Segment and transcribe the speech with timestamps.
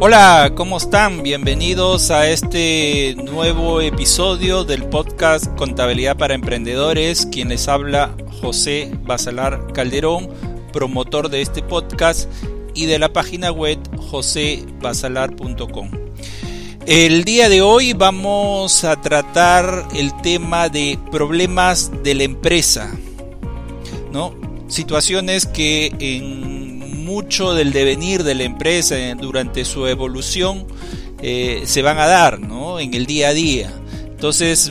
[0.00, 1.24] Hola, ¿cómo están?
[1.24, 7.26] Bienvenidos a este nuevo episodio del podcast Contabilidad para Emprendedores.
[7.26, 10.28] Quien les habla, José Basalar Calderón,
[10.72, 12.30] promotor de este podcast
[12.74, 15.90] y de la página web josebasalar.com.
[16.86, 22.96] El día de hoy vamos a tratar el tema de problemas de la empresa,
[24.12, 24.32] ¿no?
[24.68, 26.57] Situaciones que en
[27.08, 30.66] mucho del devenir de la empresa durante su evolución
[31.22, 32.78] eh, se van a dar ¿no?
[32.78, 33.72] en el día a día.
[34.04, 34.70] Entonces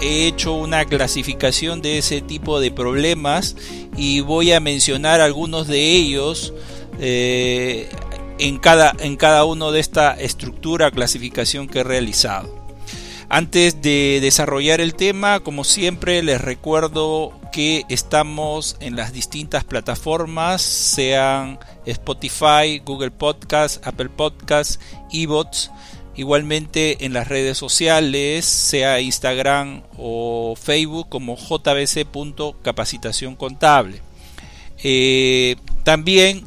[0.00, 3.56] he hecho una clasificación de ese tipo de problemas
[3.96, 6.54] y voy a mencionar algunos de ellos
[7.00, 7.88] eh,
[8.38, 12.56] en, cada, en cada uno de esta estructura clasificación que he realizado.
[13.28, 21.58] Antes de desarrollar el tema, como siempre, les recuerdo estamos en las distintas plataformas, sean
[21.86, 24.80] Spotify, Google Podcast, Apple Podcast,
[25.12, 25.72] eBots,
[26.14, 34.02] igualmente en las redes sociales, sea Instagram o Facebook como jbc.capacitación contable.
[34.84, 36.46] Eh, también,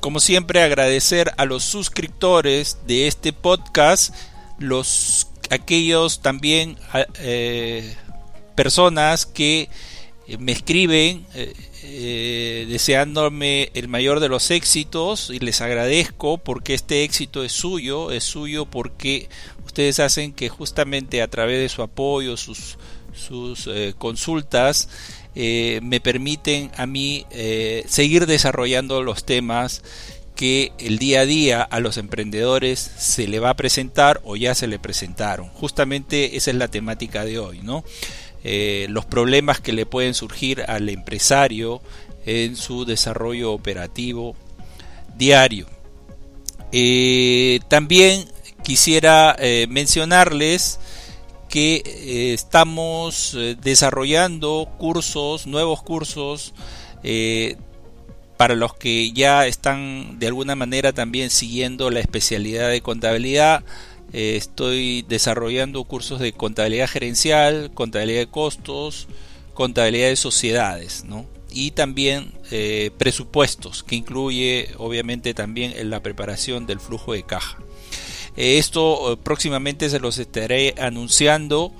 [0.00, 4.14] como siempre, agradecer a los suscriptores de este podcast,
[4.58, 6.78] los aquellos también
[7.18, 7.94] eh,
[8.54, 9.68] personas que
[10.38, 17.44] me escriben eh, deseándome el mayor de los éxitos y les agradezco porque este éxito
[17.44, 19.28] es suyo, es suyo porque
[19.66, 22.78] ustedes hacen que justamente a través de su apoyo, sus,
[23.12, 24.88] sus consultas,
[25.34, 27.26] me permiten a mí
[27.86, 29.82] seguir desarrollando los temas
[30.34, 34.54] que el día a día a los emprendedores se le va a presentar o ya
[34.54, 35.48] se le presentaron.
[35.50, 37.84] Justamente esa es la temática de hoy, ¿no?
[38.46, 41.80] Eh, los problemas que le pueden surgir al empresario
[42.26, 44.36] en su desarrollo operativo
[45.16, 45.66] diario.
[46.70, 48.26] Eh, también
[48.62, 50.78] quisiera eh, mencionarles
[51.48, 56.52] que estamos desarrollando cursos, nuevos cursos
[58.36, 63.62] para los que ya están de alguna manera también siguiendo la especialidad de contabilidad,
[64.16, 69.08] eh, estoy desarrollando cursos de contabilidad gerencial, contabilidad de costos,
[69.54, 71.04] contabilidad de sociedades,
[71.50, 77.58] y también eh, presupuestos, que incluye obviamente también la preparación del flujo de caja.
[78.36, 81.72] Eh, esto próximamente se los estaré anunciando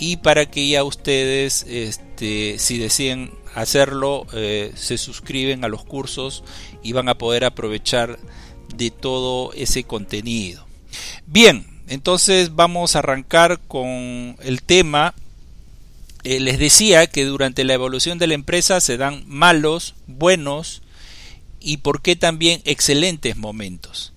[0.00, 4.26] y para que ya ustedes, este, si deciden hacerlo,
[4.74, 6.42] se suscriben a los cursos
[6.82, 8.18] y van a poder aprovechar
[8.74, 10.67] de todo ese contenido.
[11.26, 15.14] Bien, entonces vamos a arrancar con el tema.
[16.24, 20.82] Eh, les decía que durante la evolución de la empresa se dan malos, buenos
[21.60, 24.12] y por qué también excelentes momentos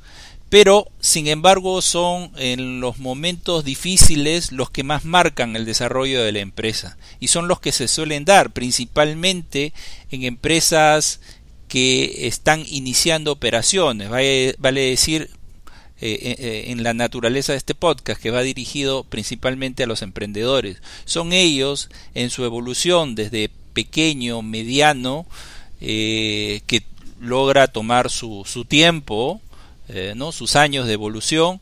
[0.52, 6.34] pero sin embargo son en los momentos difíciles los que más marcan el desarrollo de
[6.34, 9.72] la empresa y son los que se suelen dar principalmente
[10.12, 11.22] en empresas
[11.70, 15.30] que están iniciando operaciones, vale, decir
[16.04, 20.02] eh, eh, eh, en la naturaleza de este podcast que va dirigido principalmente a los
[20.02, 20.82] emprendedores.
[21.06, 25.28] Son ellos en su evolución desde pequeño, mediano,
[25.80, 26.84] que
[27.20, 29.42] logra tomar su, su tiempo,
[30.16, 30.32] ¿no?
[30.32, 31.62] sus años de evolución,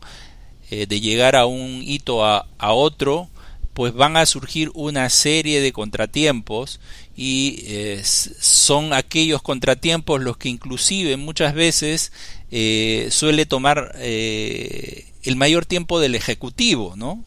[0.70, 3.28] de llegar a un hito a, otro,
[3.74, 6.80] pues van a surgir una serie de contratiempos
[7.16, 7.66] y
[8.04, 12.12] son aquellos contratiempos los que inclusive muchas veces
[12.52, 17.24] suele tomar el mayor tiempo del ejecutivo, ¿no?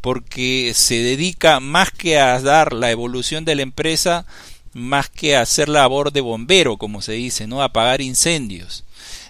[0.00, 4.26] porque se dedica más que a dar la evolución de la empresa,
[4.72, 7.62] más que a hacer labor de bombero, como se dice, ¿no?
[7.62, 8.84] apagar incendios.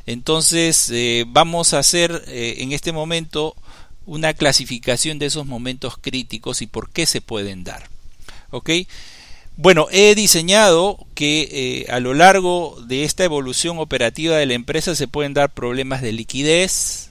[0.06, 3.56] Entonces eh, vamos a hacer eh, en este momento
[4.06, 7.88] una clasificación de esos momentos críticos y por qué se pueden dar.
[8.50, 8.70] ¿Ok?
[9.62, 14.94] Bueno, he diseñado que eh, a lo largo de esta evolución operativa de la empresa
[14.94, 17.10] se pueden dar problemas de liquidez,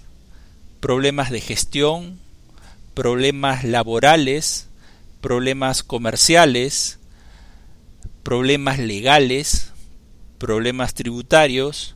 [0.79, 2.19] problemas de gestión,
[2.95, 4.67] problemas laborales,
[5.21, 6.97] problemas comerciales,
[8.23, 9.71] problemas legales,
[10.39, 11.95] problemas tributarios,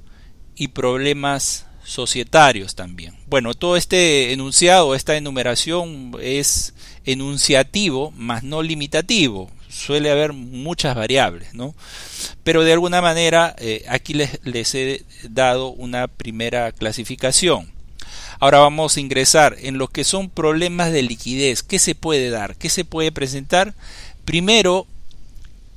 [0.56, 3.16] y problemas societarios también.
[3.28, 6.74] Bueno, todo este enunciado, esta enumeración es
[7.06, 9.52] enunciativo, más no limitativo.
[9.86, 11.76] Suele haber muchas variables, ¿no?
[12.44, 17.74] Pero de alguna manera eh, aquí les, les he dado una primera clasificación.
[18.40, 21.64] Ahora vamos a ingresar en lo que son problemas de liquidez.
[21.64, 22.56] ¿Qué se puede dar?
[22.56, 23.74] ¿Qué se puede presentar?
[24.26, 24.88] Primero,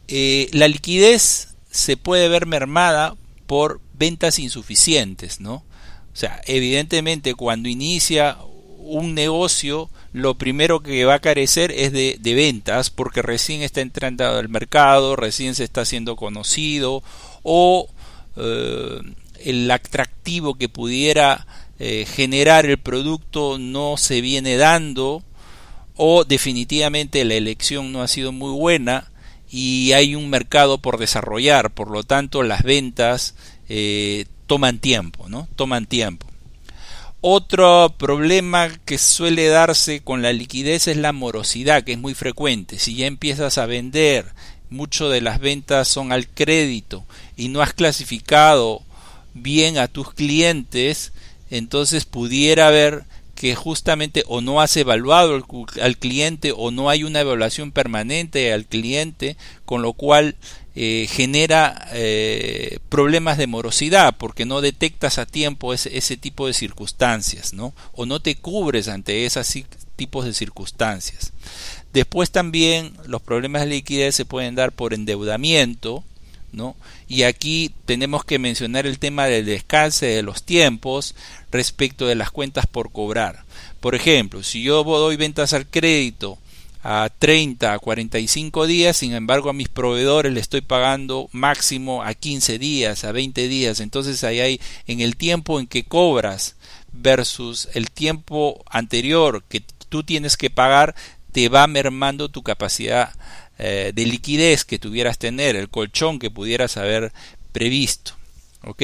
[0.08, 3.17] eh, la liquidez se puede ver mermada
[3.47, 5.64] por ventas insuficientes, ¿no?
[6.12, 8.37] O sea, evidentemente cuando inicia
[8.79, 14.26] un negocio, lo primero que va a carecer es de, ventas porque recién está entrando
[14.26, 17.02] al mercado, recién se está haciendo conocido
[17.42, 17.86] o
[18.36, 19.00] eh,
[19.44, 21.46] el atractivo que pudiera
[21.78, 25.22] eh, generar el producto no se viene dando
[25.96, 29.10] o definitivamente la elección no ha sido muy buena
[29.50, 33.34] y hay un mercado por desarrollar, por lo tanto las ventas
[33.69, 35.46] eh, toman tiempo, ¿no?
[35.56, 36.25] Toman tiempo.
[37.28, 42.78] Otro problema que suele darse con la liquidez es la morosidad, que es muy frecuente.
[42.78, 44.26] Si ya empiezas a vender,
[44.70, 47.05] mucho de las ventas son al crédito
[47.37, 48.82] y no has clasificado
[49.34, 51.11] bien a tus clientes,
[51.50, 53.02] entonces pudiera haber
[53.34, 55.44] que justamente o no has evaluado
[55.82, 60.37] al cliente o no hay una evaluación permanente al cliente, con lo cual
[60.76, 66.52] eh, genera eh, problemas de morosidad porque no detectas a tiempo ese, ese, tipo de
[66.52, 67.75] circunstancias, ¿no?
[67.94, 69.52] O no te cubres ante esos
[69.96, 71.32] tipos de circunstancias.
[71.93, 76.05] Después también los problemas de liquidez se pueden dar por endeudamiento,
[77.06, 81.14] y aquí tenemos que mencionar el tema del descanse de los tiempos
[81.50, 83.44] respecto de las cuentas por cobrar.
[83.81, 86.38] Por ejemplo, si yo doy ventas al crédito
[86.88, 92.14] a 30 a 45 días, sin embargo a mis proveedores le estoy pagando máximo a
[92.14, 96.54] 15 días, a 20 días, entonces ahí hay en el tiempo en que cobras
[96.92, 100.94] versus el tiempo anterior que tú tienes que pagar,
[101.32, 103.12] te va mermando tu capacidad
[103.58, 107.12] eh, de liquidez que tuvieras tener, el colchón que pudieras haber
[107.50, 108.12] previsto.
[108.62, 108.82] ¿ok?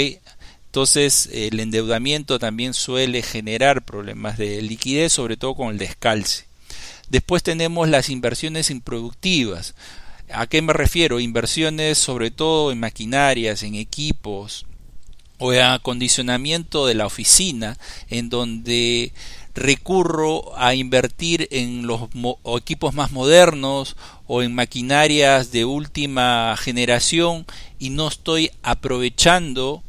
[0.66, 6.51] Entonces el endeudamiento también suele generar problemas de liquidez, sobre todo con el descalce.
[7.12, 9.74] Después tenemos las inversiones improductivas.
[10.32, 11.20] ¿A qué me refiero?
[11.20, 14.64] Inversiones sobre todo en maquinarias, en equipos
[15.36, 17.76] o en acondicionamiento de la oficina,
[18.08, 19.12] en donde
[19.54, 22.08] recurro a invertir en los
[22.56, 23.94] equipos más modernos
[24.26, 27.44] o en maquinarias de última generación
[27.78, 29.82] y no estoy aprovechando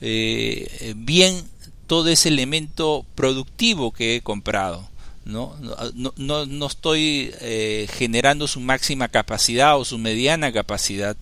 [0.00, 1.40] eh, bien
[1.86, 4.92] todo ese elemento productivo que he comprado.
[5.24, 5.56] No,
[6.16, 11.16] no, no, estoy eh, generando su máxima capacidad o su mediana capacidad,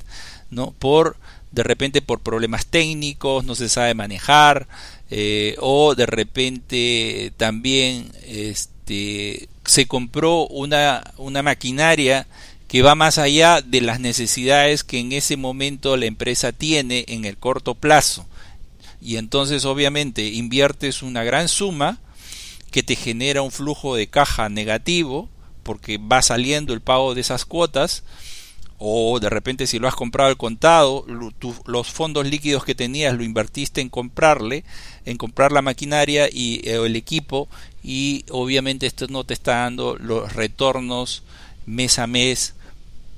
[0.50, 0.72] ¿no?
[0.72, 1.16] Por
[1.52, 4.66] de repente por problemas técnicos, no se sabe manejar,
[5.10, 12.26] eh, o de repente también este, se compró una, una maquinaria
[12.66, 17.26] que va más allá de las necesidades que en ese momento la empresa tiene en
[17.26, 18.26] el corto plazo.
[19.02, 21.98] Y entonces obviamente inviertes una gran suma
[22.72, 25.28] que te genera un flujo de caja negativo
[25.62, 28.02] porque va saliendo el pago de esas cuotas
[28.78, 31.06] o de repente si lo has comprado al contado,
[31.66, 34.64] los fondos líquidos que tenías lo invertiste en comprarle,
[35.04, 37.48] en comprar la maquinaria y eh, el equipo
[37.84, 41.22] y obviamente esto no te está dando los retornos
[41.64, 42.54] mes a mes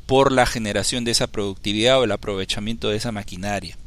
[0.04, 3.78] por la generación de esa productividad o el aprovechamiento de esa maquinaria.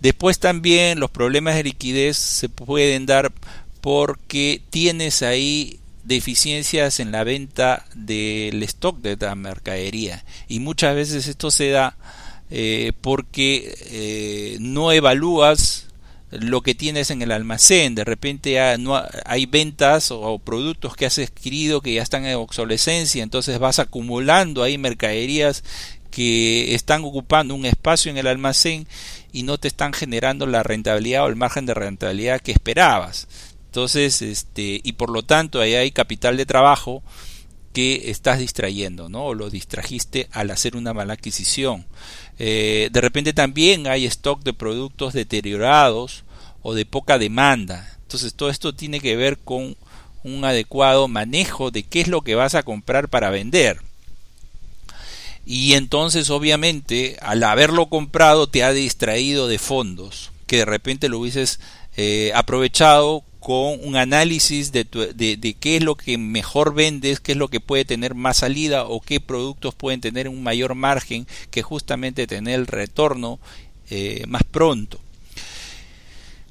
[0.00, 3.32] Después también los problemas de liquidez se pueden dar
[3.80, 10.24] porque tienes ahí deficiencias en la venta del stock de la mercadería.
[10.48, 11.96] Y muchas veces esto se da
[12.50, 15.86] eh, porque eh, no evalúas
[16.30, 17.94] lo que tienes en el almacén.
[17.94, 23.22] De repente hay, ventas o productos que has adquirido que ya están en obsolescencia.
[23.22, 25.62] Entonces vas acumulando ahí mercaderías
[26.10, 28.86] que están ocupando un espacio en el almacén
[29.30, 33.28] y no te están generando la rentabilidad o el margen de rentabilidad que esperabas
[33.68, 37.02] entonces, este, y por lo tanto ahí hay capital de trabajo
[37.74, 39.26] que estás distrayendo, ¿no?
[39.26, 41.84] O lo distrajiste al hacer una mala adquisición.
[42.38, 46.24] Eh, de repente también hay stock de productos deteriorados
[46.62, 47.98] o de poca demanda.
[48.02, 49.76] Entonces todo esto tiene que ver con
[50.24, 53.82] un adecuado manejo de qué es lo que vas a comprar para vender.
[55.44, 61.20] Y entonces obviamente al haberlo comprado te ha distraído de fondos que de repente lo
[61.20, 61.60] hubieses
[61.96, 67.38] eh, aprovechado con un análisis de, de, qué es lo que mejor vendes, qué es
[67.38, 71.62] lo que puede tener más salida o qué productos pueden tener un mayor margen que
[71.62, 73.38] justamente tener el retorno
[73.90, 74.98] eh, más pronto.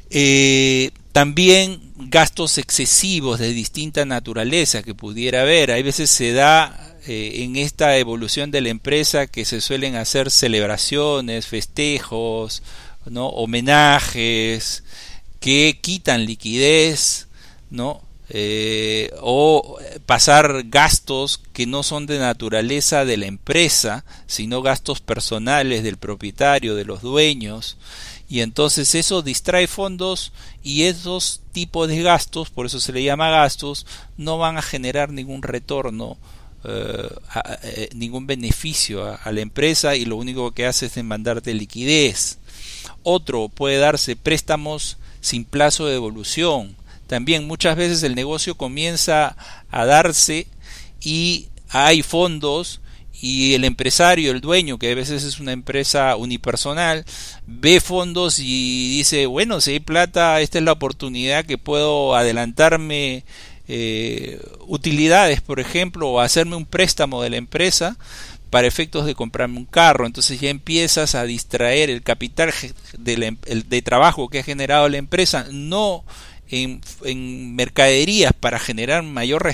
[0.10, 5.72] Eh, también gastos excesivos de distinta naturaleza que pudiera haber.
[5.72, 10.29] Hay veces se da eh, en esta evolución de la empresa que se suelen hacer
[10.29, 12.62] celebraciones, festejos,
[13.06, 13.27] ¿no?
[13.27, 14.84] homenajes,
[15.39, 17.27] que quitan liquidez,
[17.70, 18.01] ¿no?
[18.29, 25.84] Eh, o pasar gastos que no son de naturaleza de la empresa, sino gastos personales
[25.84, 27.77] del propietario, de los dueños,
[28.29, 33.29] y entonces eso distrae fondos y esos tipos de gastos, por eso se le llama
[33.29, 33.86] gastos,
[34.17, 36.17] no van a generar ningún retorno,
[36.65, 37.10] eh,
[37.63, 42.39] eh, ningún beneficio a, la empresa y lo único que hace es demandarte liquidez.
[43.03, 46.75] Otro puede darse préstamos sin plazo de devolución.
[47.07, 49.36] También muchas veces el negocio comienza
[49.69, 50.48] a darse
[51.01, 52.81] y hay fondos
[53.19, 57.03] y el empresario, el dueño, que a veces es una empresa unipersonal,
[57.48, 63.24] ve fondos y dice, bueno, si hay plata, esta es la oportunidad que puedo adelantarme
[63.67, 67.98] eh, utilidades, por ejemplo, o hacerme un préstamo de la empresa
[68.50, 70.06] para efectos de comprarme un carro.
[70.06, 72.54] Entonces ya empiezas a distraer el capital
[72.98, 73.38] de,
[73.68, 76.04] de trabajo que ha generado la empresa, no
[76.50, 79.46] en, mercaderías para generar mayor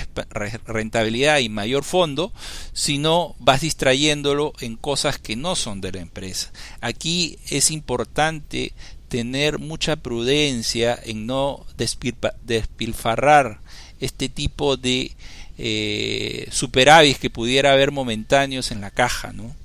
[0.66, 2.32] rentabilidad y mayor fondo,
[2.74, 6.52] sino vas distrayéndolo en cosas que no son de la empresa.
[6.82, 8.74] Aquí es importante
[9.08, 13.60] tener mucha prudencia en no despilfarrar
[14.00, 15.16] este tipo de
[15.58, 19.56] eh, superávit que pudiera haber momentáneos en la caja, ¿no?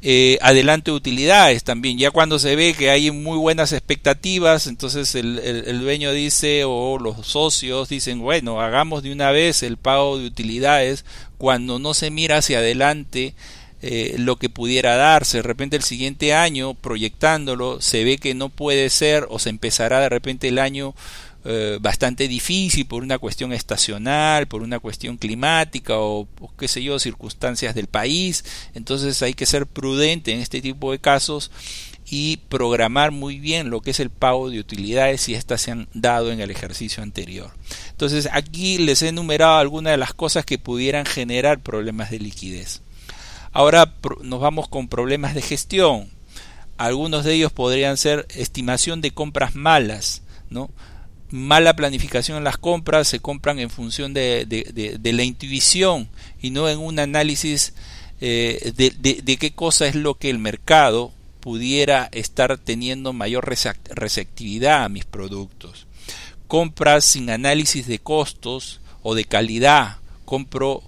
[0.00, 1.98] eh, adelante utilidades también.
[1.98, 7.26] Ya cuando se ve que hay muy buenas expectativas, entonces el, dueño dice o los
[7.26, 11.04] socios dicen, bueno, hagamos de una vez el pago de utilidades
[11.36, 13.34] cuando no se mira hacia adelante.
[13.80, 18.48] Eh, lo que pudiera darse de repente el siguiente año proyectándolo se ve que no
[18.48, 20.96] puede ser o se empezará de repente el año
[21.50, 26.28] eh, bastante difícil por una cuestión estacional, por una cuestión climática o,
[26.58, 28.44] qué sé yo, circunstancias del país.
[28.74, 31.50] Entonces hay que ser prudente en este tipo de casos
[32.04, 35.88] y programar muy bien lo que es el pago de utilidades si éstas se han
[35.94, 37.50] dado en el ejercicio anterior.
[37.92, 42.82] Entonces aquí les he enumerado algunas de las cosas que pudieran generar problemas de liquidez.
[43.52, 46.10] Ahora nos vamos con problemas de gestión.
[46.76, 50.68] Algunos de ellos podrían ser estimación de compras malas, ¿no?
[51.30, 56.08] Mala planificación en las compras, se compran en función de, de, la intuición
[56.40, 57.74] y no en un análisis
[58.20, 64.88] eh, de, qué cosa es lo que el mercado pudiera estar teniendo mayor receptividad a
[64.88, 65.86] mis productos.
[66.46, 69.98] Compras sin análisis de costos o de calidad.
[70.24, 70.82] Compro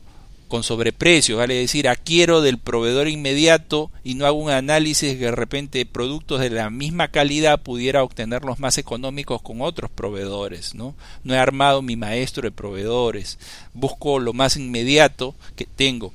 [0.51, 5.31] con sobreprecio, vale decir, adquiero del proveedor inmediato y no hago un análisis que de
[5.31, 10.95] repente productos de la misma calidad pudiera obtenerlos más económicos con otros proveedores, ¿no?
[11.25, 13.39] No he armado mi maestro de proveedores,
[13.73, 16.13] busco lo más inmediato que tengo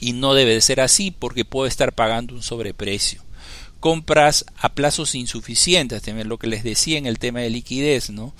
[0.00, 3.22] y no debe de ser así porque puedo estar pagando un sobreprecio
[3.80, 8.34] compras a plazos insuficientes, también lo que les decía en el tema de liquidez, ¿no?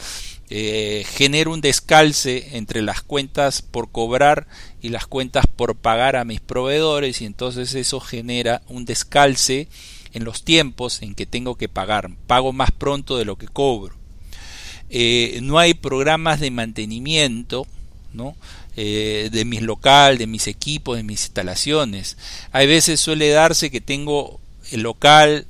[0.50, 4.46] Eh, genera un descalce entre las cuentas por cobrar
[4.80, 9.68] y las cuentas por pagar a mis proveedores y entonces eso genera un descalce
[10.14, 12.10] en los tiempos en que tengo que pagar.
[12.26, 13.94] Pago más pronto de lo que cobro.
[14.88, 17.66] Eh, no hay programas de mantenimiento,
[18.14, 18.34] ¿no?
[18.76, 22.16] Eh, de mis local, de mis equipos, de mis instalaciones.
[22.52, 24.40] Hay veces suele darse que tengo
[24.70, 25.46] el local,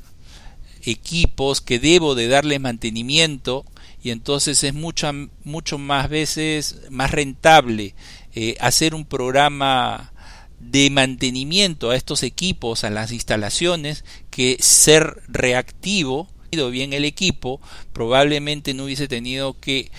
[0.82, 3.64] equipos que debo de darle mantenimiento
[4.02, 5.10] y entonces es mucho,
[5.44, 7.94] mucho más veces más rentable
[8.34, 10.12] eh, hacer un programa
[10.60, 17.60] de mantenimiento a estos equipos, a las instalaciones, que ser reactivo, bien el equipo,
[17.92, 19.90] probablemente no hubiese tenido que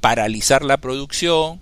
[0.00, 1.60] paralizar la producción,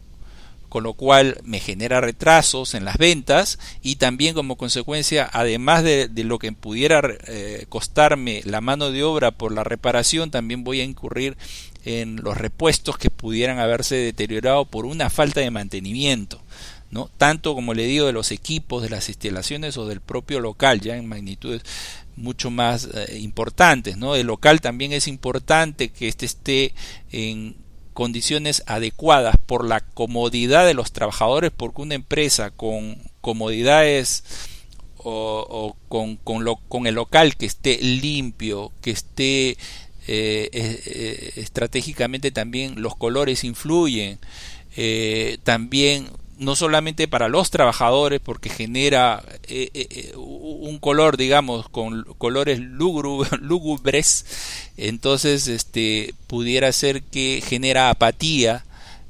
[0.73, 6.09] con lo cual me genera retrasos en las ventas y también como consecuencia, además de,
[6.25, 10.85] lo que pudiera eh, costarme la mano de obra por la reparación, también voy a
[10.85, 11.37] incurrir
[11.85, 16.41] en los repuestos que pudieran haberse deteriorado por una falta de mantenimiento.
[16.91, 17.11] ¿no?
[17.19, 20.97] tanto como le digo de los equipos, de las instalaciones o del propio local, ya
[20.97, 21.63] en magnitudes
[22.17, 23.99] mucho más eh, importantes.
[23.99, 24.15] ¿no?
[24.15, 26.75] El local también es importante que éste esté
[27.11, 27.57] en
[27.93, 34.25] condiciones adecuadas por la comodidad de los trabajadores, porque una empresa con comodidades
[35.05, 39.57] o, con, con, lo, con, el local que esté limpio, que esté eh,
[40.53, 44.19] eh, estratégicamente también los colores influyen,
[44.77, 46.09] eh, también
[46.43, 52.59] no solamente para los trabajadores porque genera eh, eh, eh, un color digamos con colores
[53.41, 54.27] lúgubres
[54.77, 58.65] entonces este pudiera ser que genera apatía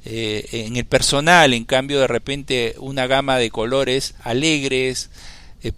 [0.05, 1.55] en el personal.
[1.55, 5.11] En cambio de repente una gama de colores alegres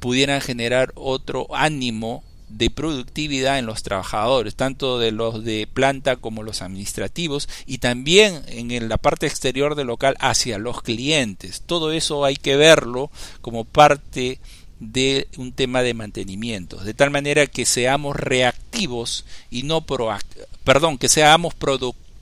[0.00, 6.42] pudieran generar otro ánimo de productividad en los trabajadores, tanto de los de planta como
[6.42, 11.62] los administrativos, y también en la parte exterior del local hacia los clientes.
[11.66, 13.10] Todo eso hay que verlo
[13.40, 14.38] como parte
[14.80, 20.98] de un tema de mantenimiento, de tal manera que seamos reactivos y no proactivos, perdón,
[20.98, 21.54] que seamos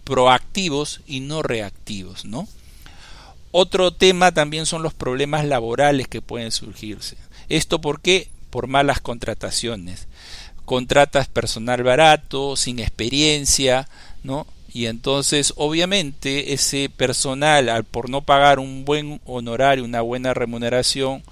[0.04, 2.46] proactivos y no reactivos, ¿no?
[3.50, 7.16] Otro tema también son los problemas laborales que pueden surgirse.
[7.48, 8.28] ¿Esto por qué?
[8.52, 10.06] Por malas contrataciones.
[10.66, 13.88] Contratas personal barato, sin experiencia,
[14.22, 14.46] ¿no?
[14.74, 21.22] Y entonces, obviamente, ese personal, al por no pagar un buen honorario, una buena remuneración,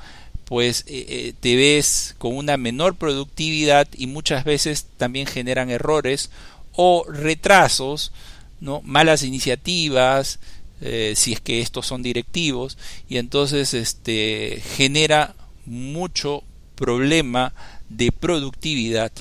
[0.47, 6.31] pues eh, eh, te ves con una menor productividad y muchas veces también generan errores
[6.73, 8.13] o retrasos,
[8.61, 8.81] ¿no?
[8.83, 10.41] malas iniciativas,
[10.81, 15.35] eh, si es que estos son directivos, y entonces este, genera
[15.67, 16.43] mucho
[16.81, 17.53] problema
[17.91, 19.13] de productividad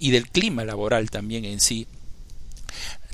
[0.00, 1.86] y del clima laboral también en sí.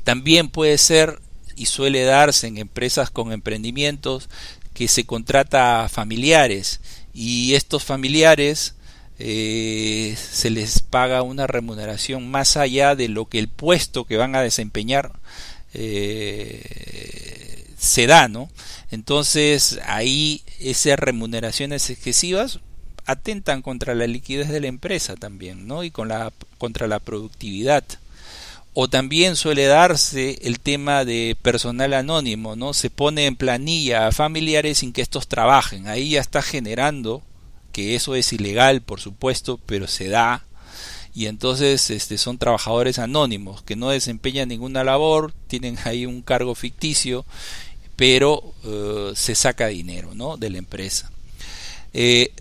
[0.03, 1.19] También puede ser
[1.55, 4.27] y suele darse en empresas con emprendimientos
[4.73, 6.81] que se contrata a familiares
[7.13, 8.73] y estos familiares
[9.19, 14.35] eh, se les paga una remuneración más allá de lo que el puesto que van
[14.35, 15.11] a desempeñar
[15.75, 18.49] eh, se da, ¿no?
[18.89, 22.59] Entonces ahí esas remuneraciones excesivas
[23.11, 25.83] atentan contra la liquidez de la empresa también, ¿no?
[25.83, 27.83] Y contra la productividad.
[28.73, 32.73] O también suele darse el tema de personal anónimo, ¿no?
[32.73, 35.87] Se pone en planilla a familiares sin que estos trabajen.
[35.87, 37.21] Ahí ya está generando,
[37.73, 40.45] que eso es ilegal, por supuesto, pero se da.
[41.13, 46.55] Y entonces este, son trabajadores anónimos que no desempeñan ninguna labor, tienen ahí un cargo
[46.55, 47.25] ficticio,
[47.97, 50.37] pero eh, se saca dinero ¿no?
[50.37, 51.11] de la empresa.
[51.93, 52.31] Eh,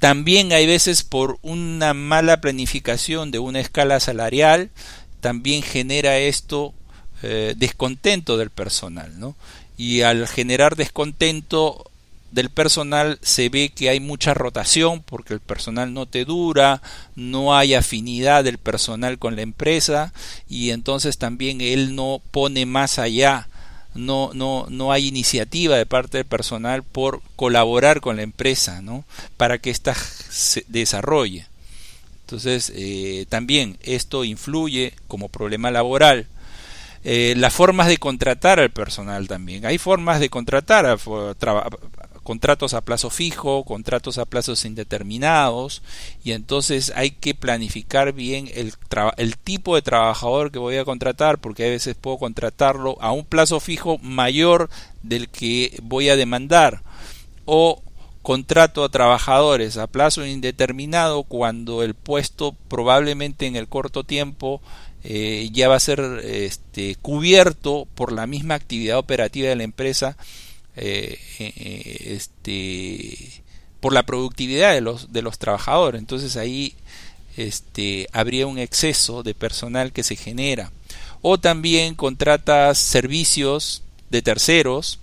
[0.00, 4.70] también hay veces por una mala planificación de una escala salarial,
[5.20, 6.72] también genera esto
[7.22, 9.34] eh, descontento del personal, ¿no?
[9.76, 11.84] Y al generar descontento
[12.30, 16.82] del personal se ve que hay mucha rotación porque el personal no te dura,
[17.16, 20.12] no hay afinidad del personal con la empresa
[20.48, 23.48] y entonces también él no pone más allá,
[23.94, 29.04] no, no, no hay iniciativa de parte del personal por colaborar con la empresa, ¿no?
[29.36, 31.46] Para que ésta se desarrolle.
[32.28, 36.26] Entonces, eh, también esto influye como problema laboral.
[37.04, 39.64] Eh, las formas de contratar al personal también.
[39.64, 40.98] Hay formas de contratar a,
[42.28, 45.80] contratos a plazo fijo, contratos a plazos indeterminados,
[46.22, 48.74] y entonces hay que planificar bien el,
[49.16, 53.24] el tipo de trabajador que voy a contratar, porque a veces puedo contratarlo a un
[53.24, 54.68] plazo fijo mayor
[55.02, 56.82] del que voy a demandar,
[57.46, 57.80] o
[58.20, 64.60] contrato a trabajadores a plazo indeterminado cuando el puesto probablemente en el corto tiempo
[65.02, 70.18] eh, ya va a ser este, cubierto por la misma actividad operativa de la empresa
[70.78, 73.42] eh, eh, este,
[73.80, 76.00] por la productividad de los, trabajadores.
[76.00, 76.74] Entonces ahí
[77.36, 80.72] este, habría un exceso de personal que se genera.
[81.22, 84.98] O también contratas servicios de terceros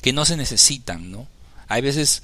[0.00, 1.26] que no se necesitan no
[1.68, 2.22] hay veces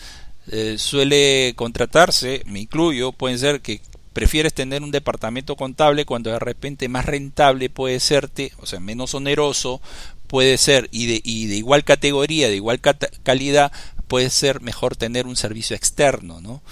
[0.50, 3.80] eh, suele contratarse, me incluyo, pueden ser que
[4.12, 9.14] prefieres tener un departamento contable cuando de repente más rentable puede serte, o sea, menos
[9.14, 9.80] oneroso,
[10.26, 12.80] puede ser, y de, y de igual categoría, de igual
[13.22, 13.72] calidad,
[14.08, 16.62] puede ser mejor tener un servicio externo, ¿no?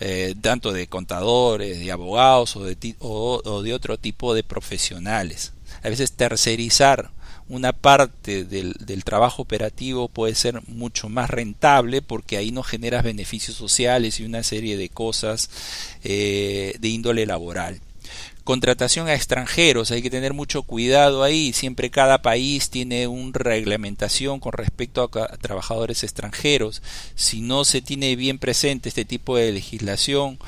[0.00, 5.52] Eh, tanto de contadores, de abogados o de, o de otro tipo de profesionales.
[5.82, 7.10] A veces tercerizar
[7.50, 13.56] una parte del, trabajo operativo puede ser mucho más rentable porque ahí no generas beneficios
[13.56, 15.50] sociales y una serie de cosas
[16.04, 17.80] eh, de índole laboral.
[18.50, 24.40] Contratación a extranjeros, hay que tener mucho cuidado ahí, siempre cada país tiene una reglamentación
[24.40, 26.82] con respecto a, trabajadores extranjeros.
[27.14, 30.40] Si no se tiene bien presente este tipo de legislación,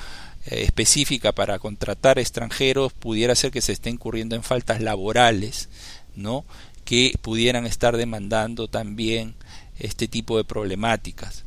[0.47, 5.69] eh, específica para contratar extranjeros pudiera ser que se esté incurriendo en faltas laborales,
[6.17, 6.45] ¿no?
[6.85, 9.37] que pudieran estar demandando también
[9.79, 11.45] este tipo de problemáticas.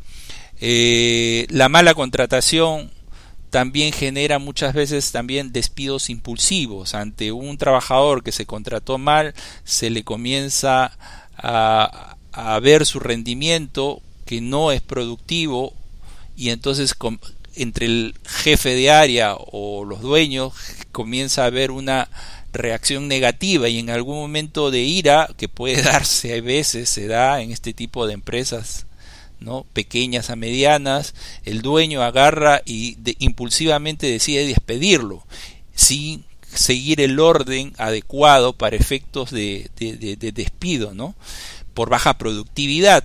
[0.61, 2.94] Eh, la mala contratación
[3.55, 6.93] también genera muchas veces también despidos impulsivos.
[6.93, 10.91] Ante un trabajador que se contrató mal, se le comienza
[11.37, 15.71] a, a ver su rendimiento que no es productivo
[16.35, 16.95] y entonces
[17.55, 20.51] entre el jefe de área o los dueños
[20.91, 22.09] comienza a haber una
[22.51, 27.41] reacción negativa y en algún momento de ira que puede darse a veces se da
[27.41, 28.85] en este tipo de empresas
[29.39, 35.25] no pequeñas a medianas el dueño agarra y impulsivamente decide despedirlo
[35.75, 40.93] sin seguir el orden adecuado para efectos de, de, de despido
[41.73, 43.03] por baja productividad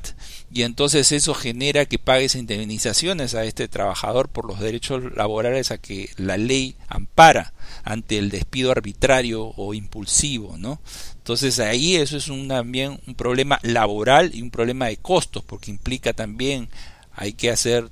[0.53, 5.79] y entonces eso genera que pagues indemnizaciones a este trabajador por los derechos laborales a
[5.79, 7.53] que la ley ampara
[7.85, 10.81] ante el despido arbitrario o impulsivo, ¿no?
[11.19, 15.71] Entonces ahí eso es un, también un problema laboral y un problema de costos, porque
[15.71, 16.69] implica también
[17.13, 17.89] hay que hacer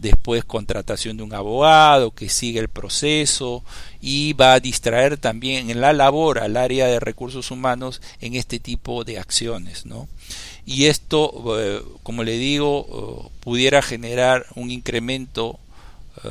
[0.00, 3.62] después contratación de un abogado que sigue el proceso
[4.00, 8.58] y va a distraer también en la labor al área de recursos humanos en este
[8.58, 10.08] tipo de acciones, ¿no?
[10.66, 12.86] y esto, eh, como le digo,
[13.26, 15.58] eh, pudiera generar un incremento
[16.22, 16.28] eh,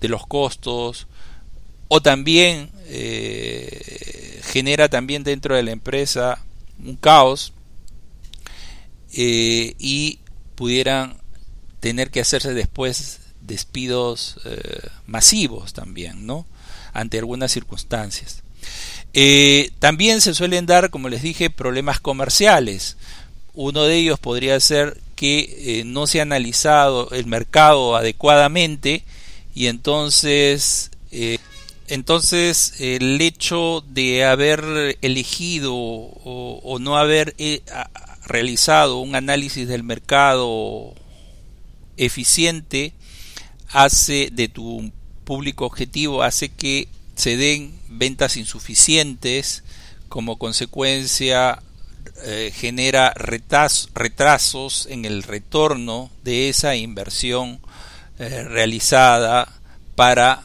[0.00, 1.06] de los costos
[1.88, 2.70] o también
[4.42, 6.44] genera también dentro de la empresa
[6.84, 7.52] un caos
[9.10, 10.18] y
[10.54, 11.16] pudieran
[11.80, 14.40] tener que hacerse después despidos
[15.06, 16.46] masivos también, ¿no?
[16.92, 18.42] Ante algunas circunstancias.
[19.78, 22.96] también se suelen dar, como les dije, problemas comerciales.
[23.54, 29.02] Uno de ellos podría ser que eh, no se ha analizado el mercado adecuadamente
[29.54, 31.38] y entonces eh,
[31.88, 37.62] entonces el hecho de haber elegido o, no haber eh,
[38.26, 40.94] realizado un análisis del mercado
[41.96, 42.92] eficiente
[43.70, 44.92] hace de tu
[45.24, 49.64] público objetivo hace que se den ventas insuficientes
[50.08, 51.62] como consecuencia
[52.24, 57.60] eh, genera retrasos en el retorno de esa inversión
[58.18, 59.52] eh, realizada
[59.94, 60.42] para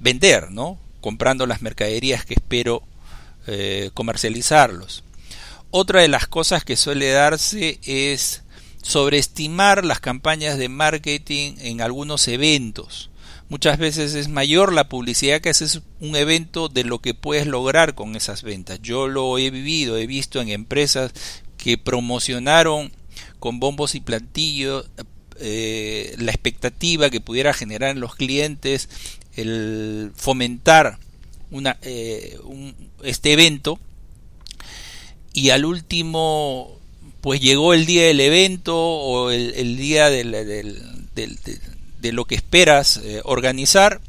[0.00, 0.78] vender, ¿no?
[1.00, 2.82] comprando las mercaderías que espero
[3.46, 5.04] eh, comercializarlos.
[5.70, 8.42] Otra de las cosas que suele darse es
[8.86, 13.10] sobreestimar las campañas de marketing en algunos eventos
[13.48, 17.94] muchas veces es mayor la publicidad que haces un evento de lo que puedes lograr
[17.94, 18.80] con esas ventas.
[18.82, 21.12] Yo lo he vivido, he visto en empresas
[21.56, 22.92] que promocionaron
[23.38, 24.88] con bombos y plantillos
[25.38, 28.88] eh, la expectativa que pudiera generar en los clientes
[29.36, 30.98] el fomentar
[31.50, 32.38] una, eh,
[33.02, 33.78] este evento
[35.32, 36.75] y al último
[37.26, 40.22] pues llegó el día del evento o el, día de
[42.12, 44.00] lo que esperas eh, organizar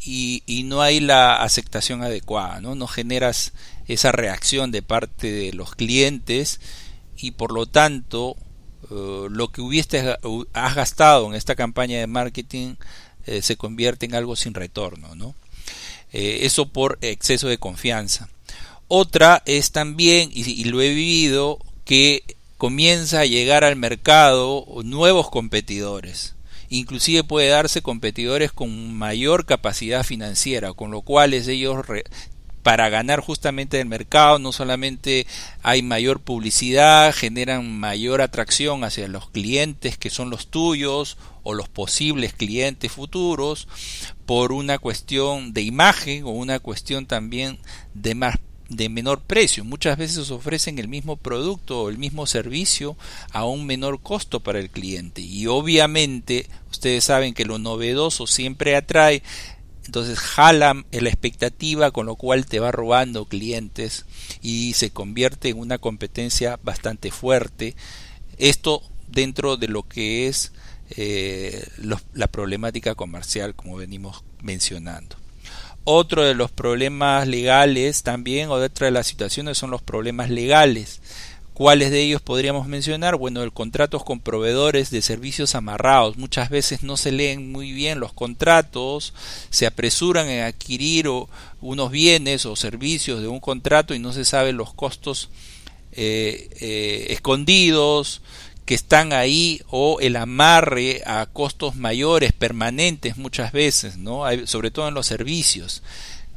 [0.00, 2.76] y, no hay la aceptación adecuada, ¿no?
[2.76, 3.52] no generas
[3.88, 6.60] esa reacción de parte de los clientes
[7.16, 8.36] y por lo tanto
[8.92, 10.16] eh, lo que hubiste
[10.52, 12.76] has gastado en esta campaña de marketing
[13.26, 15.34] eh, se convierte en algo sin retorno, ¿no?
[16.12, 18.28] eso por exceso de confianza.
[18.86, 22.22] Otra es también, y lo he vivido, que
[22.62, 26.36] comienza a llegar al mercado nuevos competidores.
[26.68, 31.84] Inclusive puede darse competidores con mayor capacidad financiera, con lo cual ellos
[32.62, 35.26] para ganar justamente el mercado no solamente
[35.64, 41.68] hay mayor publicidad, generan mayor atracción hacia los clientes que son los tuyos o los
[41.68, 43.66] posibles clientes futuros
[44.24, 47.58] por una cuestión de imagen o una cuestión también
[47.92, 48.36] de más
[48.76, 49.64] de menor precio.
[49.64, 52.96] Muchas veces ofrecen el mismo producto o el mismo servicio
[53.30, 55.20] a un menor costo para el cliente.
[55.20, 59.22] Y obviamente ustedes saben que lo novedoso siempre atrae.
[59.84, 64.06] Entonces jalan la expectativa con lo cual te va robando clientes
[64.40, 67.74] y se convierte en una competencia bastante fuerte.
[68.38, 70.52] Esto dentro de lo que es
[70.96, 71.66] eh,
[72.14, 75.21] la problemática comercial como venimos mencionando.
[75.84, 81.00] Otro de los problemas legales también, o otra de las situaciones son los problemas legales.
[81.54, 83.16] ¿Cuáles de ellos podríamos mencionar?
[83.16, 86.16] Bueno, el contratos con proveedores de servicios amarrados.
[86.16, 89.12] Muchas veces no se leen muy bien los contratos,
[89.50, 91.08] se apresuran en adquirir
[91.60, 95.28] unos bienes o servicios de un contrato y no se saben los costos
[95.92, 98.22] eh, eh, escondidos,
[98.72, 104.22] que están ahí o el amarre a costos mayores, permanentes muchas veces, ¿no?
[104.46, 105.82] sobre todo en los servicios.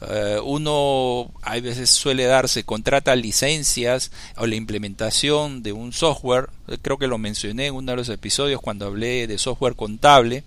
[0.02, 6.50] Eh, uno a veces suele darse, contrata licencias o la implementación de un software,
[6.82, 10.43] creo que lo mencioné en uno de los episodios cuando hablé de software contable,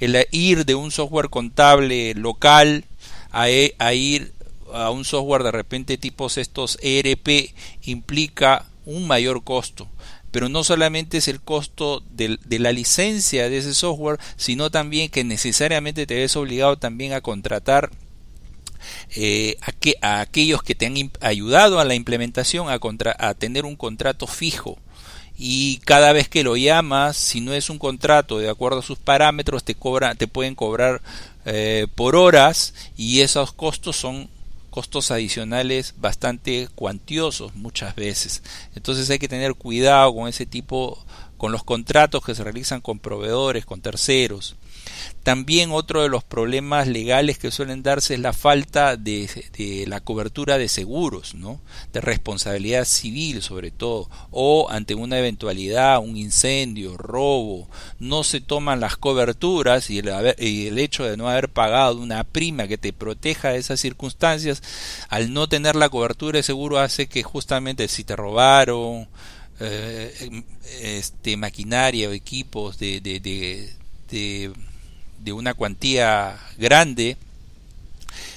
[0.00, 2.84] el ir de un software contable local
[3.30, 4.34] a, e, a ir
[4.74, 9.88] a un software de repente tipos estos ERP implica un mayor costo
[10.32, 15.22] pero no solamente es el costo de, la licencia de ese software, sino también que
[15.22, 17.90] necesariamente te ves obligado también a contratar
[19.14, 19.56] eh,
[20.00, 22.80] a, aquellos que te han ayudado a la implementación a,
[23.18, 24.78] a tener un contrato fijo.
[25.36, 28.98] Y cada vez que lo llamas, si no es un contrato de acuerdo a sus
[28.98, 31.02] parámetros, te cobra, te pueden cobrar
[31.44, 34.28] eh, por horas y esos costos son
[34.72, 38.42] costos adicionales bastante cuantiosos muchas veces.
[38.74, 40.98] Entonces hay que tener cuidado con ese tipo,
[41.36, 44.56] con los contratos que se realizan con proveedores, con terceros.
[45.22, 49.28] También otro de los problemas legales que suelen darse es la falta de,
[49.86, 51.60] la cobertura de seguros, ¿no?
[51.92, 57.68] de responsabilidad civil sobre todo, o ante una eventualidad, un incendio, robo,
[58.00, 62.24] no se toman las coberturas y el, y el hecho de no haber pagado una
[62.24, 64.60] prima que te proteja de esas circunstancias,
[65.08, 69.06] al no tener la cobertura de seguro hace que justamente si te robaron,
[69.60, 70.42] eh,
[70.80, 73.20] este, maquinaria o equipos de, de
[74.12, 74.52] de
[75.30, 77.16] una cuantía grande,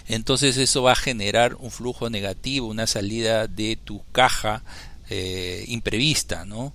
[0.07, 4.61] entonces eso va a generar un flujo negativo, una salida de tu caja
[5.09, 6.73] eh, imprevista, ¿no?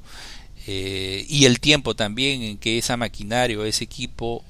[0.66, 4.44] Eh, y el tiempo también en que esa maquinaria o ese equipo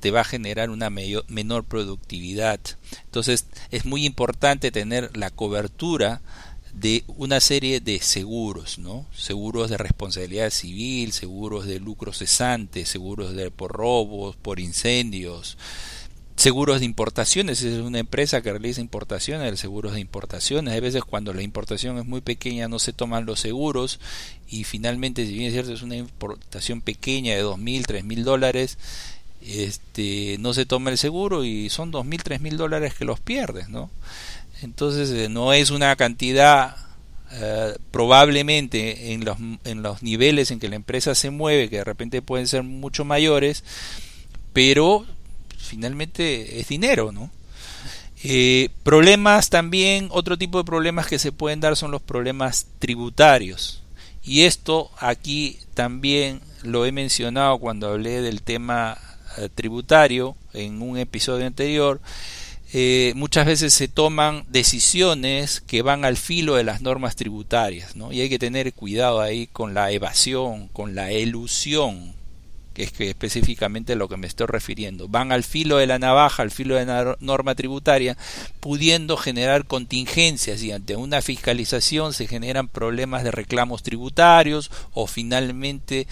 [0.00, 2.60] te va a generar una menor productividad.
[3.04, 6.22] Entonces es muy importante tener la cobertura
[6.76, 9.06] de una serie de seguros, ¿no?
[9.16, 15.56] Seguros de responsabilidad civil, seguros de lucro cesante, seguros de, por robos, por incendios,
[16.36, 21.32] seguros de importaciones, es una empresa que realiza importaciones, seguros de importaciones, a veces cuando
[21.32, 23.98] la importación es muy pequeña no se toman los seguros
[24.46, 28.22] y finalmente, si bien es cierto, es una importación pequeña de dos mil, tres mil
[28.22, 28.76] dólares,
[29.40, 33.18] este, no se toma el seguro y son dos mil, tres mil dólares que los
[33.18, 33.90] pierdes, ¿no?
[34.62, 36.76] Entonces eh, no es una cantidad
[37.32, 41.84] eh, probablemente en los, en los niveles en que la empresa se mueve, que de
[41.84, 43.64] repente pueden ser mucho mayores,
[44.52, 45.04] pero
[45.58, 47.30] finalmente es dinero, ¿no?
[48.22, 53.82] Eh, problemas también, otro tipo de problemas que se pueden dar son los problemas tributarios.
[54.22, 58.98] Y esto aquí también lo he mencionado cuando hablé del tema
[59.54, 62.00] tributario en un episodio anterior.
[62.78, 68.12] Eh, muchas veces se toman decisiones que van al filo de las normas tributarias, ¿no?
[68.12, 72.12] Y hay que tener cuidado ahí con la evasión, con la elusión,
[72.74, 75.08] que es que específicamente a lo que me estoy refiriendo.
[75.08, 78.14] Van al filo de la navaja, al filo de la norma tributaria,
[78.60, 86.06] pudiendo generar contingencias y ante una fiscalización se generan problemas de reclamos tributarios o finalmente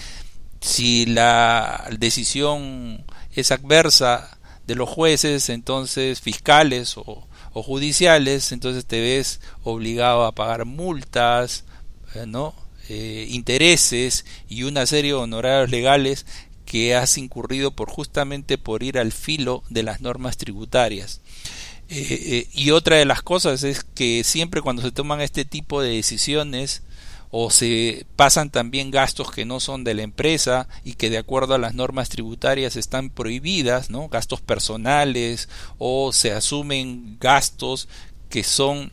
[0.62, 9.40] si la decisión es adversa de los jueces, entonces fiscales o, judiciales, entonces te ves
[9.62, 11.64] obligado a pagar multas,
[12.14, 12.55] eh, ¿no?
[12.88, 16.27] Eh, intereses y una serie de honorarios legales
[16.66, 21.20] que has incurrido por justamente por ir al filo de las normas tributarias.
[21.88, 25.90] Eh, y otra de las cosas es que siempre cuando se toman este tipo de
[25.90, 26.83] decisiones
[27.37, 31.55] o se pasan también gastos que no son de la empresa y que de acuerdo
[31.55, 34.07] a las normas tributarias están prohibidas, ¿no?
[34.07, 37.88] gastos personales o se asumen gastos
[38.29, 38.92] que son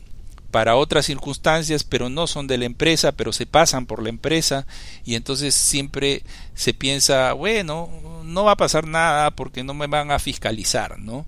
[0.50, 4.66] para otras circunstancias pero no son de la empresa pero se pasan por la empresa
[5.04, 6.24] y entonces siempre
[6.56, 7.90] se piensa bueno
[8.24, 11.26] no va a pasar nada porque no me van a fiscalizar no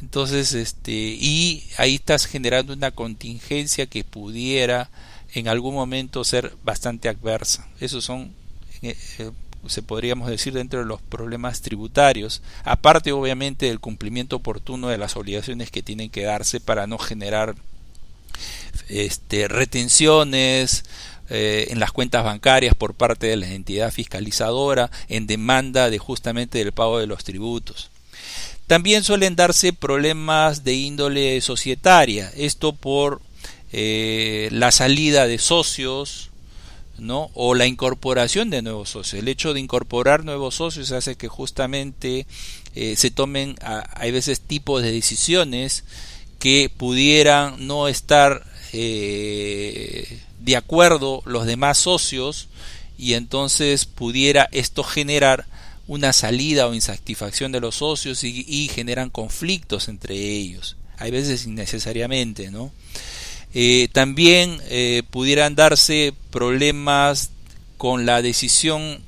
[0.00, 4.88] entonces este y ahí estás generando una contingencia que pudiera
[5.34, 7.66] en algún momento ser bastante adversa.
[7.80, 8.32] Esos son,
[8.82, 9.30] eh, eh,
[9.66, 15.16] se podríamos decir, dentro de los problemas tributarios, aparte obviamente del cumplimiento oportuno de las
[15.16, 17.56] obligaciones que tienen que darse para no generar
[18.88, 20.84] este, retenciones
[21.30, 26.58] eh, en las cuentas bancarias por parte de la entidad fiscalizadora en demanda de justamente
[26.58, 27.90] del pago de los tributos.
[28.66, 33.20] También suelen darse problemas de índole societaria, esto por
[33.76, 36.30] eh, la salida de socios,
[36.96, 37.32] ¿no?
[37.34, 39.20] o la incorporación de nuevos socios.
[39.20, 42.28] El hecho de incorporar nuevos socios hace que justamente
[42.76, 45.82] eh, se tomen, hay veces, tipos de decisiones
[46.38, 52.46] que pudieran no estar eh, de acuerdo los demás socios
[52.96, 55.46] y entonces pudiera esto generar
[55.88, 60.76] una salida o insatisfacción de los socios y, y generan conflictos entre ellos.
[60.96, 62.70] Hay veces innecesariamente, ¿no?
[63.54, 67.30] Eh, también eh, pudieran darse problemas
[67.78, 69.00] con la decisión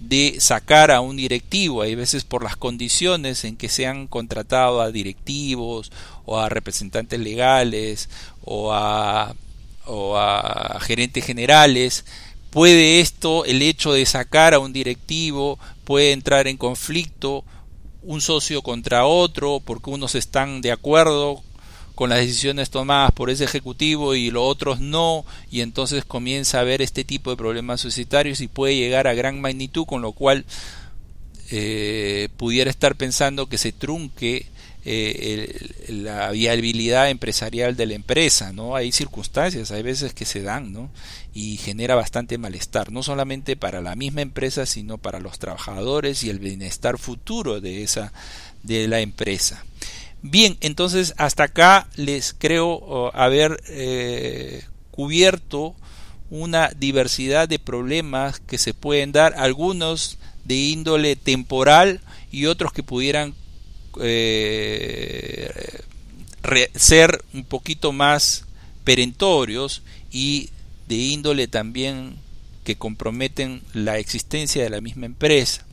[0.00, 4.80] de sacar a un directivo, hay veces por las condiciones en que se han contratado
[4.80, 5.92] a directivos
[6.24, 8.08] o a representantes legales
[8.44, 9.36] o a,
[9.86, 12.04] o a gerentes generales,
[12.50, 17.44] puede esto, el hecho de sacar a un directivo, puede entrar en conflicto
[18.02, 21.42] un socio contra otro porque unos están de acuerdo
[21.94, 26.62] con las decisiones tomadas por ese ejecutivo y los otros no, y entonces comienza a
[26.62, 30.44] haber este tipo de problemas societarios y puede llegar a gran magnitud, con lo cual
[31.50, 34.46] eh, pudiera estar pensando que se trunque
[34.84, 38.74] eh, la viabilidad empresarial de la empresa, ¿no?
[38.74, 40.90] Hay circunstancias, hay veces que se dan, ¿no?
[41.34, 46.30] Y genera bastante malestar, no solamente para la misma empresa, sino para los trabajadores y
[46.30, 48.12] el bienestar futuro de esa
[48.64, 49.64] de la empresa.
[50.22, 55.74] Bien, entonces hasta acá les creo haber eh, cubierto
[56.30, 62.84] una diversidad de problemas que se pueden dar, algunos de índole temporal y otros que
[62.84, 63.34] pudieran
[64.00, 65.50] eh,
[66.74, 68.44] ser un poquito más
[68.84, 70.50] perentorios y
[70.88, 72.16] de índole también
[72.64, 75.64] que comprometen la existencia de la misma empresa.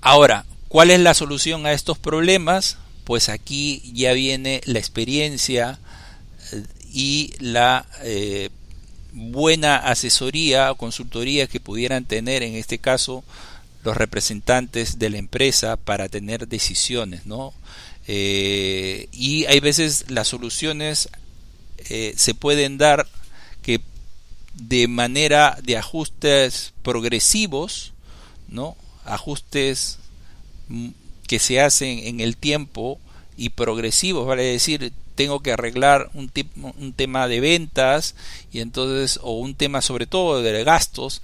[0.00, 2.78] Ahora, ¿cuál es la solución a estos problemas?
[3.06, 5.78] Pues aquí ya viene la experiencia
[6.50, 8.50] eh, y la eh,
[9.12, 13.22] buena asesoría o consultoría que pudieran tener en este caso
[13.84, 17.54] los representantes de la empresa para tener decisiones, ¿no?
[18.08, 21.08] Eh, y hay veces las soluciones
[22.16, 23.06] se pueden dar
[23.62, 23.80] que
[24.54, 27.92] de manera de ajustes progresivos,
[28.48, 28.76] ¿no?
[29.04, 29.98] Ajustes
[30.66, 30.88] mm,
[31.26, 32.98] que se hacen en el tiempo
[33.36, 36.30] y progresivos, vale decir, tengo que arreglar un,
[36.78, 38.14] un tema de ventas
[38.52, 41.22] y entonces o un tema sobre todo de gastos,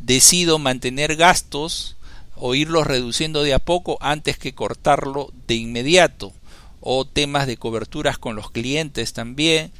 [0.00, 1.96] decido mantener gastos
[2.34, 6.32] o irlos reduciendo de a poco antes que cortarlo de inmediato.
[6.80, 9.72] O temas de coberturas con los clientes también.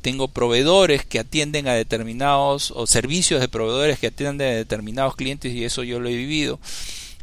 [0.00, 5.52] Tengo proveedores que atienden a determinados o servicios de proveedores que atienden a determinados clientes
[5.52, 6.58] y eso yo lo he vivido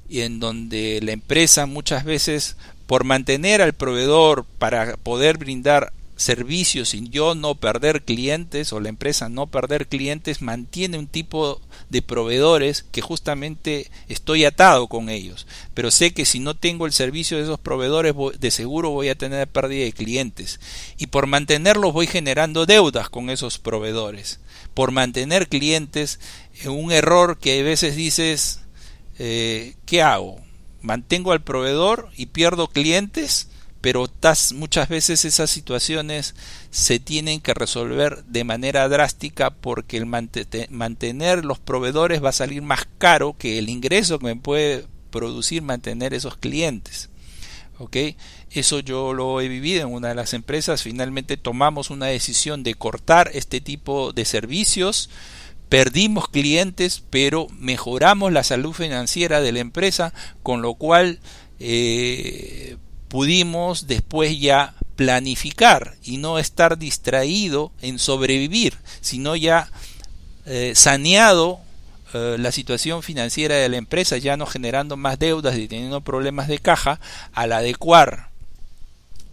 [0.10, 6.90] y en donde la empresa muchas veces por mantener al proveedor para poder brindar servicios
[6.90, 12.02] sin yo no perder clientes o la empresa no perder clientes mantiene un tipo de
[12.02, 15.48] proveedores que justamente estoy atado con ellos.
[15.74, 19.18] Pero sé que si no tengo el servicio de esos proveedores de seguro voy a
[19.18, 20.60] tener pérdida de clientes.
[20.98, 24.40] Y por mantenerlos voy generando deudas con esos proveedores.
[24.74, 26.20] Por mantener clientes
[26.64, 28.62] eh, un error que a veces dices
[29.20, 30.40] eh, ¿qué hago?
[30.82, 33.50] mantengo al proveedor y pierdo clientes
[33.82, 34.10] pero
[34.56, 36.36] muchas veces esas situaciones
[36.72, 42.62] se tienen que resolver de manera drástica porque el mantener los proveedores va a salir
[42.62, 47.10] más caro que el ingreso que me puede producir mantener esos clientes.
[47.78, 47.96] ¿ok?
[48.52, 50.82] Eso yo lo he vivido en una de las empresas.
[50.82, 55.10] Finalmente tomamos una decisión de cortar este tipo de servicios.
[55.70, 61.20] Perdimos clientes, pero mejoramos la salud financiera de la empresa, con lo cual
[61.60, 62.78] eh,
[63.08, 69.70] pudimos después ya planificar y no estar distraído en sobrevivir, sino ya
[70.46, 71.60] eh, saneado
[72.14, 76.48] eh, la situación financiera de la empresa, ya no generando más deudas y teniendo problemas
[76.48, 77.00] de caja,
[77.34, 78.30] al adecuar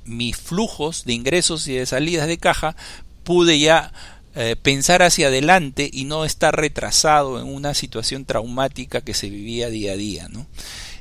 [0.04, 2.76] mis flujos de ingresos y de salidas de caja,
[3.22, 3.92] pude ya
[4.34, 9.68] eh, pensar hacia adelante y no estar retrasado en una situación traumática que se vivía
[9.68, 10.28] día a día.
[10.28, 10.46] ¿no?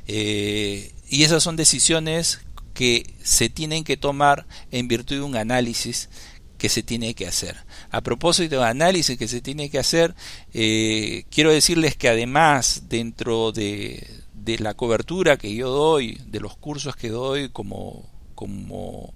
[0.06, 2.40] y esas son decisiones
[2.74, 6.10] que se tienen que tomar en virtud de un análisis
[6.58, 7.56] que se tiene que hacer.
[7.90, 10.14] A propósito de análisis que se tiene que hacer,
[10.52, 16.56] eh, quiero decirles que además dentro de, de, la cobertura que yo doy, de los
[16.56, 19.12] cursos que doy como, como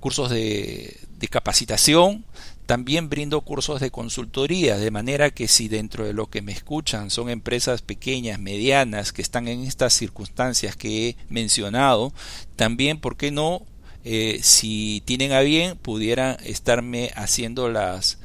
[0.00, 2.24] cursos de, de capacitación,
[2.70, 7.10] también brindo cursos de consultoría, de manera que si dentro de lo que me escuchan
[7.10, 12.12] son empresas pequeñas, medianas, que están en estas circunstancias que he mencionado,
[12.54, 13.62] también, ¿por qué no?
[14.04, 18.18] Eh, si tienen a bien, pudieran estarme haciendo las,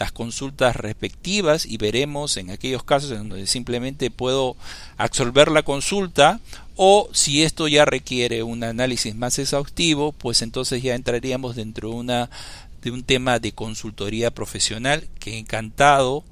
[0.00, 4.56] las consultas respectivas y veremos en aquellos casos en donde simplemente puedo
[4.96, 6.40] absolver la consulta
[6.74, 11.94] o si esto ya requiere un análisis más exhaustivo, pues entonces ya entraríamos dentro de
[11.94, 12.30] una
[12.82, 16.24] de un tema de consultoría profesional que encantado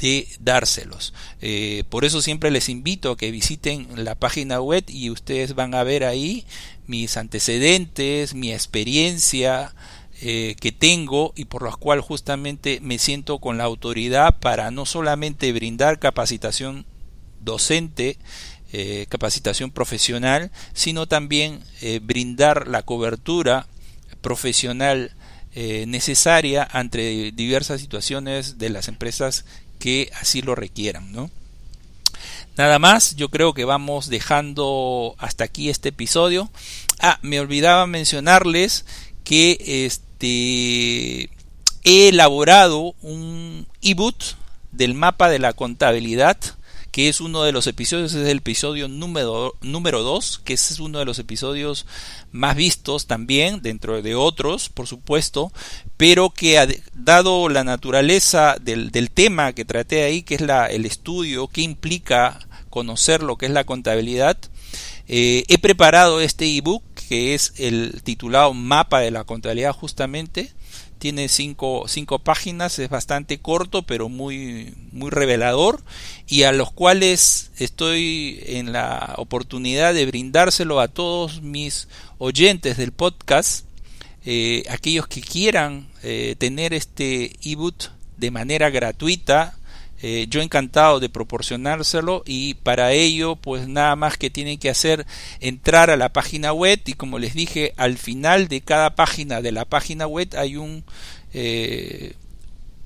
[0.00, 1.12] de dárselos.
[1.42, 5.74] Eh, por eso siempre les invito a que visiten la página web y ustedes van
[5.74, 6.46] a ver ahí
[6.86, 9.74] mis antecedentes, mi experiencia
[10.22, 14.86] eh, que tengo y por lo cual justamente me siento con la autoridad para no
[14.86, 16.86] solamente brindar capacitación
[17.40, 18.16] docente,
[18.72, 21.60] eh, capacitación profesional, sino también
[22.02, 23.66] brindar la cobertura
[24.20, 25.12] profesional
[25.54, 29.44] eh, necesaria ante diversas situaciones de las empresas
[29.78, 31.12] que así lo requieran.
[31.12, 31.30] ¿no?
[32.56, 36.50] Nada más, yo creo que vamos dejando hasta aquí este episodio.
[37.00, 38.84] Ah, me olvidaba mencionarles
[39.24, 41.30] que este
[41.82, 44.16] he elaborado un ebook
[44.72, 46.36] del mapa de la contabilidad
[46.90, 50.98] que es uno de los episodios, es el episodio número, número 2, que es uno
[50.98, 51.86] de los episodios
[52.32, 55.52] más vistos también, dentro de otros, por supuesto,
[55.96, 60.86] pero que dado la naturaleza del, del tema que traté ahí, que es la, el
[60.86, 64.36] estudio, que implica conocer lo que es la contabilidad,
[65.12, 70.52] eh, he preparado este ebook que es el titulado Mapa de la Contabilidad justamente.
[71.00, 75.82] Tiene cinco, cinco páginas, es bastante corto pero muy, muy revelador
[76.26, 81.88] y a los cuales estoy en la oportunidad de brindárselo a todos mis
[82.18, 83.64] oyentes del podcast,
[84.26, 87.88] eh, aquellos que quieran eh, tener este ebook
[88.18, 89.58] de manera gratuita
[90.02, 95.06] eh, yo encantado de proporcionárselo y para ello pues nada más que tienen que hacer
[95.40, 99.52] entrar a la página web y como les dije al final de cada página de
[99.52, 100.84] la página web hay un
[101.34, 102.14] eh,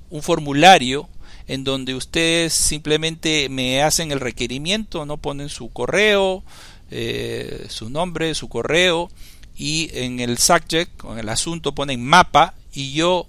[0.09, 1.07] un formulario
[1.47, 6.43] en donde ustedes simplemente me hacen el requerimiento no ponen su correo
[6.91, 9.09] eh, su nombre su correo
[9.55, 13.25] y en el subject en el asunto ponen mapa y yo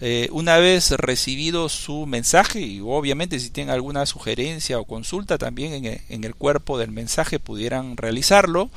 [0.00, 5.72] eh, una vez recibido su mensaje y obviamente si tienen alguna sugerencia o consulta también
[5.72, 8.70] en, en el cuerpo del mensaje pudieran realizarlo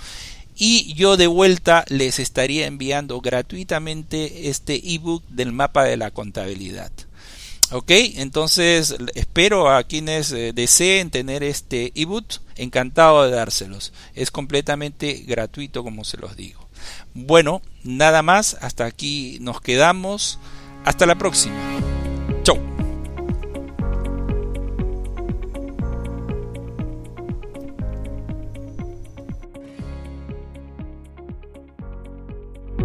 [0.55, 6.91] y yo de vuelta les estaría enviando gratuitamente este ebook del mapa de la contabilidad.
[7.71, 12.25] Ok, entonces espero a quienes eh, deseen tener este ebook,
[12.57, 13.93] encantado de dárselos.
[14.15, 16.67] Es completamente gratuito como se los digo.
[17.13, 20.39] Bueno, nada más, hasta aquí nos quedamos.
[20.89, 21.53] Hasta la próxima.
[22.41, 22.57] Chau.